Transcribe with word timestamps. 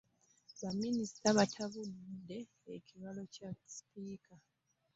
Baminisita 0.59 1.29
batabudde 1.37 2.37
ekibalo 2.75 3.21
kya 3.33 3.49
sipiika. 3.73 4.35